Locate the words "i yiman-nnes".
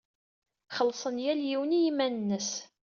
1.77-2.51